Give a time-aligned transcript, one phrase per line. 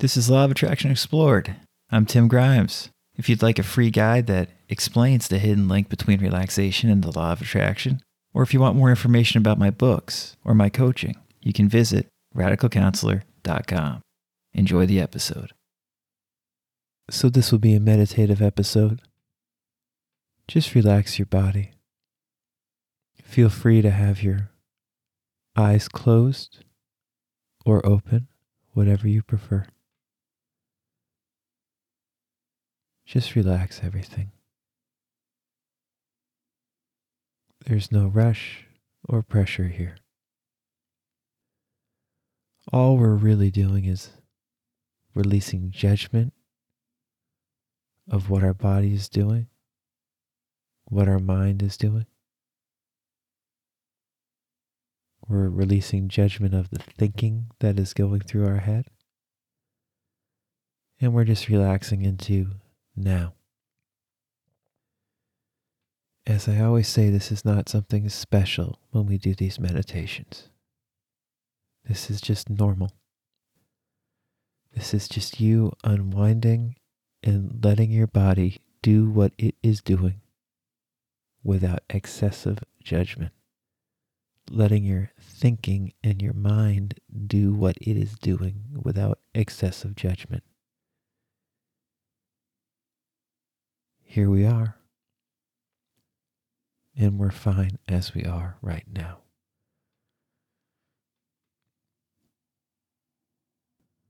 [0.00, 1.56] This is Law of Attraction Explored.
[1.90, 2.88] I'm Tim Grimes.
[3.16, 7.10] If you'd like a free guide that explains the hidden link between relaxation and the
[7.10, 8.00] law of attraction,
[8.32, 12.06] or if you want more information about my books or my coaching, you can visit
[12.32, 14.02] radicalcounselor.com.
[14.54, 15.50] Enjoy the episode.
[17.10, 19.00] So, this will be a meditative episode.
[20.46, 21.72] Just relax your body.
[23.20, 24.50] Feel free to have your
[25.56, 26.62] eyes closed
[27.66, 28.28] or open,
[28.74, 29.66] whatever you prefer.
[33.08, 34.32] Just relax everything.
[37.64, 38.66] There's no rush
[39.08, 39.96] or pressure here.
[42.70, 44.10] All we're really doing is
[45.14, 46.34] releasing judgment
[48.10, 49.46] of what our body is doing,
[50.84, 52.04] what our mind is doing.
[55.26, 58.84] We're releasing judgment of the thinking that is going through our head.
[61.00, 62.50] And we're just relaxing into
[62.98, 63.34] now.
[66.26, 70.50] As I always say, this is not something special when we do these meditations.
[71.86, 72.92] This is just normal.
[74.74, 76.76] This is just you unwinding
[77.22, 80.20] and letting your body do what it is doing
[81.42, 83.32] without excessive judgment.
[84.50, 90.42] Letting your thinking and your mind do what it is doing without excessive judgment.
[94.08, 94.74] Here we are.
[96.96, 99.18] And we're fine as we are right now.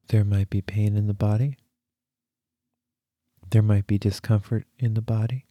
[0.07, 1.57] There might be pain in the body.
[3.51, 5.47] There might be discomfort in the body.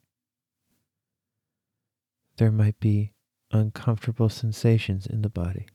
[2.37, 3.11] There might be
[3.51, 5.67] uncomfortable sensations in the body.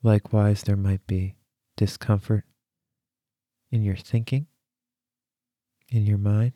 [0.00, 1.34] Likewise, there might be
[1.76, 2.44] discomfort
[3.72, 4.46] in your thinking
[5.92, 6.54] in your mind.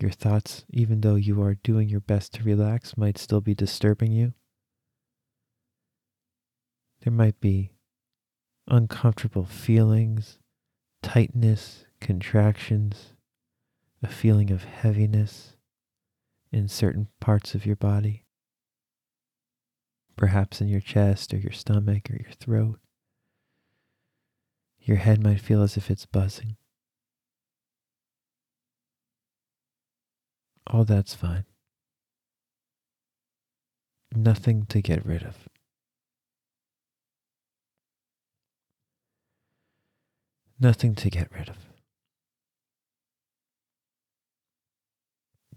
[0.00, 4.10] Your thoughts, even though you are doing your best to relax, might still be disturbing
[4.10, 4.34] you.
[7.02, 7.70] There might be
[8.66, 10.38] uncomfortable feelings,
[11.02, 13.12] tightness, contractions,
[14.02, 15.54] a feeling of heaviness
[16.50, 18.24] in certain parts of your body,
[20.16, 22.80] perhaps in your chest or your stomach or your throat.
[24.80, 26.56] Your head might feel as if it's buzzing.
[30.66, 31.44] All that's fine.
[34.14, 35.48] Nothing to get rid of.
[40.60, 41.56] Nothing to get rid of.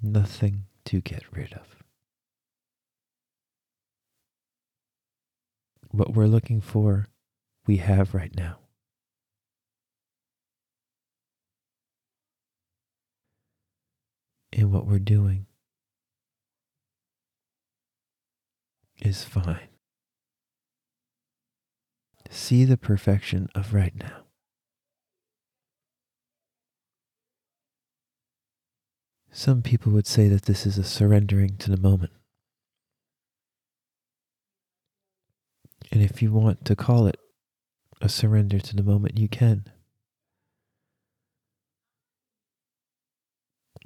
[0.02, 1.76] Nothing to get rid of.
[5.92, 7.08] What we're looking for,
[7.68, 8.65] we have right now.
[14.56, 15.46] In what we're doing
[18.98, 19.68] is fine.
[22.30, 24.24] See the perfection of right now.
[29.30, 32.14] Some people would say that this is a surrendering to the moment.
[35.92, 37.20] And if you want to call it
[38.02, 39.66] a surrender to the moment, you can.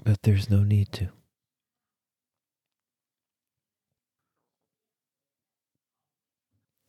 [0.04, 1.10] But there's no need to.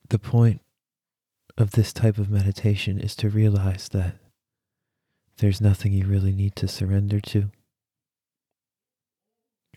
[0.09, 0.60] The point
[1.56, 4.16] of this type of meditation is to realize that
[5.38, 7.50] there's nothing you really need to surrender to.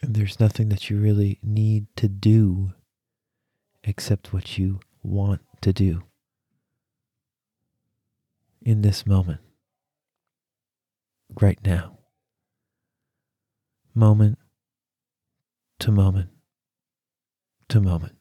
[0.02, 2.74] And there's nothing that you really need to do
[3.84, 6.04] except what you want to do
[8.62, 9.42] in this moment,
[11.40, 11.98] right now
[13.96, 14.38] moment
[15.80, 16.30] to moment
[17.70, 18.16] to moment.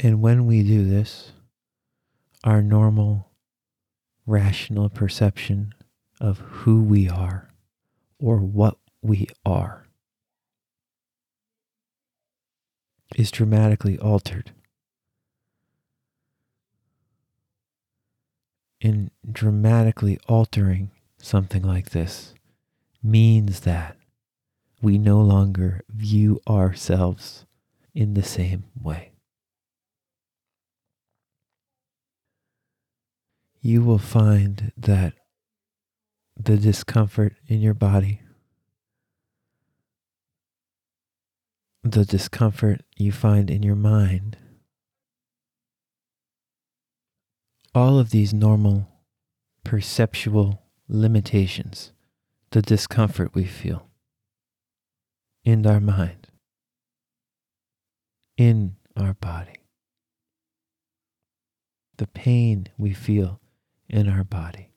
[0.00, 1.32] And when we do this,
[2.44, 3.32] our normal,
[4.26, 5.74] rational perception
[6.20, 7.48] of who we are
[8.20, 9.86] or what we are
[13.16, 14.52] is dramatically altered.
[18.80, 22.34] In dramatically altering something like this
[23.02, 23.96] means that
[24.80, 27.44] we no longer view ourselves
[27.94, 29.12] in the same way.
[33.60, 35.14] You will find that
[36.36, 38.22] the discomfort in your body,
[41.82, 44.36] the discomfort you find in your mind.
[47.74, 48.88] All of these normal
[49.64, 51.92] perceptual limitations,
[52.50, 53.88] the discomfort we feel
[55.44, 56.28] in our mind,
[58.36, 59.64] in our body,
[61.98, 63.40] the pain we feel
[63.88, 64.70] in our body.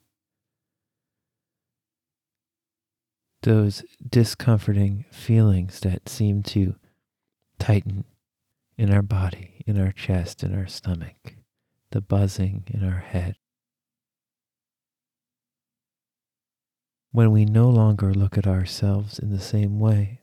[3.44, 6.76] Those discomforting feelings that seem to
[7.58, 8.04] tighten
[8.78, 11.36] in our body, in our chest, in our stomach,
[11.92, 13.36] the buzzing in our head.
[17.12, 20.22] When we no longer look at ourselves in the same way,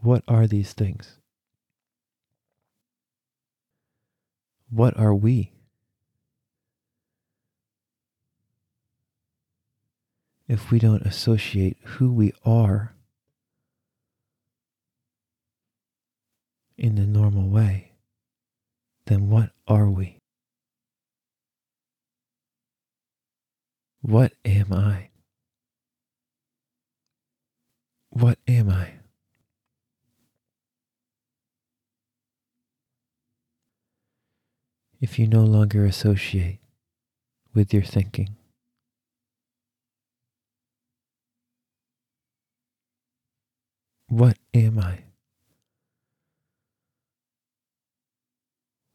[0.00, 1.18] what are these things?
[4.70, 5.52] What are we?
[10.46, 12.94] If we don't associate who we are
[16.78, 17.90] in the normal way,
[19.06, 20.18] then what are we?
[24.00, 25.08] What am I?
[28.10, 28.92] What am I?
[35.00, 36.60] If you no longer associate
[37.54, 38.36] with your thinking,
[44.08, 45.07] what am I?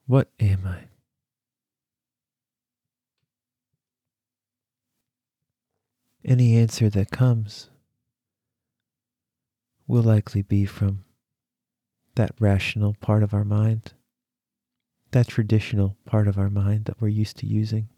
[0.06, 0.86] What am I?
[6.26, 7.70] Any answer that comes
[9.88, 11.06] will likely be from
[12.16, 13.94] that rational part of our mind,
[15.12, 17.90] that traditional part of our mind that we're used to using,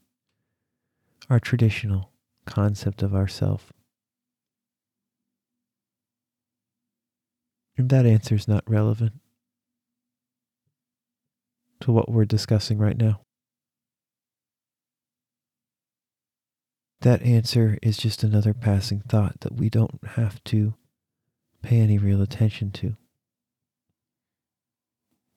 [1.29, 2.11] our traditional
[2.45, 3.73] concept of ourself.
[7.77, 9.13] And that answer is not relevant
[11.85, 13.21] to what we're discussing right now?
[17.01, 20.73] That answer is just another passing thought that we don't have to
[21.61, 22.97] pay any real attention to.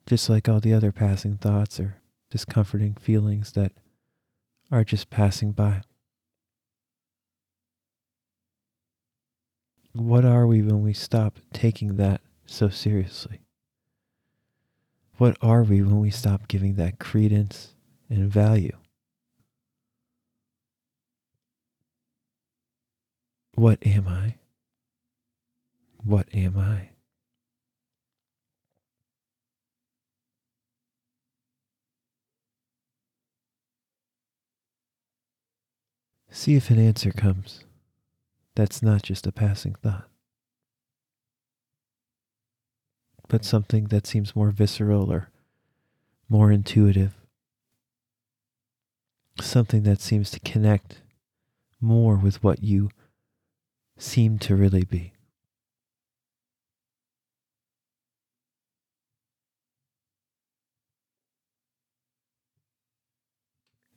[0.07, 1.97] Just like all the other passing thoughts or
[2.31, 3.73] discomforting feelings that
[4.73, 5.83] are just passing by.
[9.93, 13.41] What are we when we stop taking that so seriously?
[15.19, 17.75] What are we when we stop giving that credence
[18.09, 18.77] and value?
[23.57, 24.37] What am I?
[26.05, 26.91] What am I?
[36.31, 37.65] See if an answer comes
[38.55, 40.09] that's not just a passing thought.
[43.29, 45.31] But something that seems more visceral or
[46.29, 47.15] more intuitive.
[49.41, 51.03] Something that seems to connect
[51.81, 52.91] more with what you
[53.99, 55.13] seem to really be.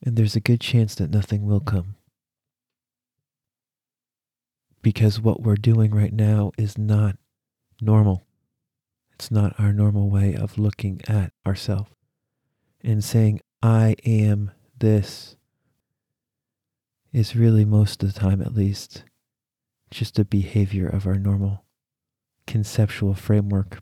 [0.04, 1.96] And there's a good chance that nothing will come.
[4.82, 7.18] Because what we're doing right now is not
[7.80, 8.26] normal.
[9.22, 11.92] It's not our normal way of looking at ourselves
[12.84, 15.36] and saying, I am this,
[17.14, 19.04] is really most of the time at least
[19.92, 21.66] just a behavior of our normal
[22.48, 23.78] conceptual framework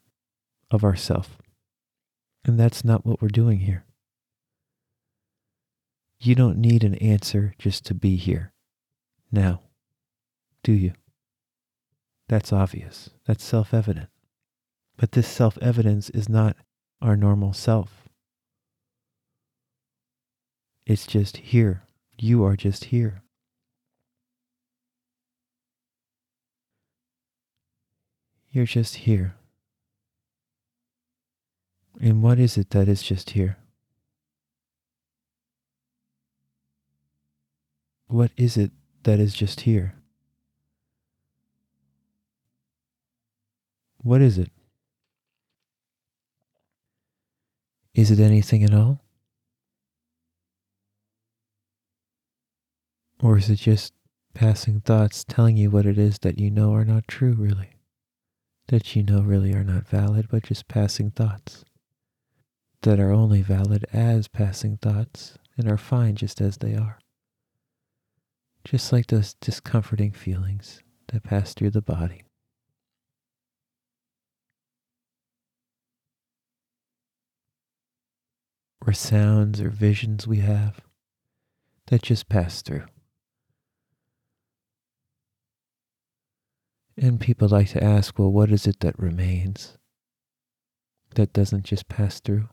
[0.71, 1.37] of ourself.
[2.43, 3.85] And that's not what we're doing here.
[6.19, 8.51] You don't need an answer just to be here.
[9.31, 9.61] Now,
[10.63, 10.91] do you?
[12.27, 13.11] That's obvious.
[13.25, 14.09] That's self evident.
[14.99, 16.57] But this self evidence is not
[17.01, 18.09] our normal self.
[20.85, 21.83] It's just here.
[22.17, 23.21] You are just here.
[28.51, 29.35] You're just here.
[32.01, 33.55] And what is it that is just here?
[38.07, 38.71] What is it
[39.03, 39.95] that is just here?
[44.03, 44.51] What is it?
[47.99, 49.01] Is it anything at all?
[53.21, 53.91] Or is it just
[54.33, 57.71] passing thoughts telling you what it is that you know are not true, really?
[58.69, 61.65] That you know really are not valid, but just passing thoughts?
[62.83, 66.99] That are only valid as passing thoughts and are fine just as they are.
[68.63, 72.23] Just like those discomforting feelings that pass through the body
[78.85, 80.81] or sounds or visions we have
[81.87, 82.85] that just pass through.
[86.97, 89.77] And people like to ask, well, what is it that remains
[91.15, 92.49] that doesn't just pass through?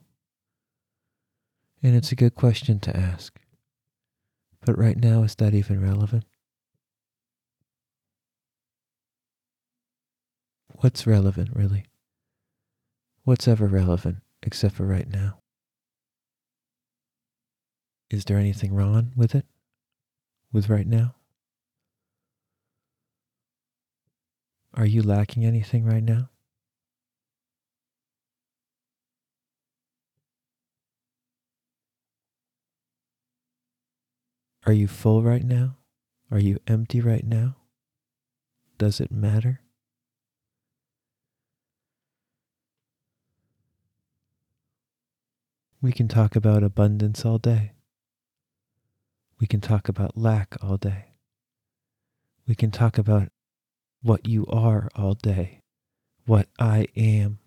[1.82, 3.38] And it's a good question to ask.
[4.64, 6.24] But right now, is that even relevant?
[10.68, 11.86] What's relevant, really?
[13.24, 15.38] What's ever relevant except for right now?
[18.08, 19.46] Is there anything wrong with it?
[20.52, 21.16] With right now?
[24.74, 26.30] Are you lacking anything right now?
[34.66, 35.76] Are you full right now?
[36.30, 37.56] Are you empty right now?
[38.78, 39.60] Does it matter?
[45.80, 47.75] We can talk about abundance all day.
[49.38, 51.06] We can talk about lack all day.
[52.46, 53.28] We can talk about
[54.02, 55.62] what you are all day,
[56.24, 57.38] what I am.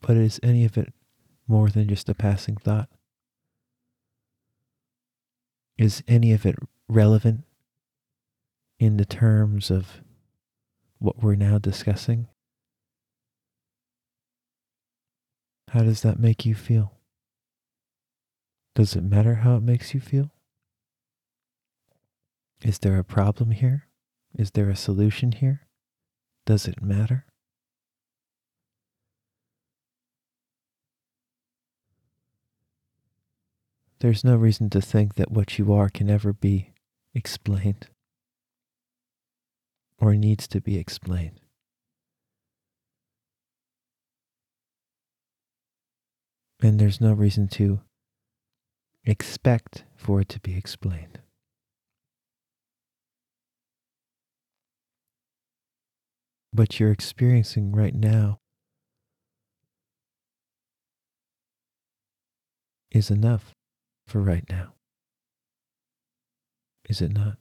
[0.00, 0.92] But is any of it
[1.48, 2.88] more than just a passing thought?
[5.76, 6.56] Is any of it
[6.88, 7.44] relevant
[8.78, 10.02] in the terms of
[10.98, 12.28] what we're now discussing?
[15.70, 16.94] How does that make you feel?
[18.74, 20.30] Does it matter how it makes you feel?
[22.62, 23.88] Is there a problem here?
[24.34, 25.66] Is there a solution here?
[26.46, 27.26] Does it matter?
[34.00, 36.72] There's no reason to think that what you are can ever be
[37.14, 37.88] explained
[39.98, 41.40] or needs to be explained.
[46.60, 47.80] And there's no reason to
[49.04, 51.20] expect for it to be explained.
[56.52, 58.40] What you're experiencing right now
[62.90, 63.54] is enough
[64.06, 64.74] for right now.
[66.88, 67.36] Is it not?